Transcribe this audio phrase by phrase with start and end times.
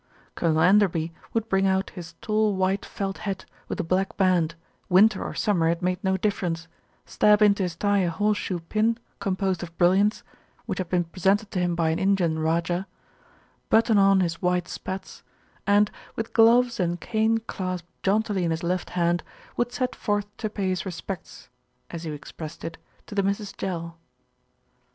[0.33, 4.55] Colonel Enderby would bring out his tall white felt hat with the black band,
[4.89, 6.67] winter or summer it made no difference,
[7.05, 10.23] stab into his tie a horse shoe pin com posed of brilliants,
[10.65, 12.83] which had been presented to him LITTLE BILSTEAD SITS IN JUDGMENT 103 by an Indian
[12.83, 12.87] rajah,
[13.69, 15.21] button on his white spats
[15.67, 19.21] and, with gloves and cane clasped jauntily in his left hand,
[19.55, 21.47] would set forth to pay his respects,
[21.91, 23.99] as he expressed it, to the Misses Jell.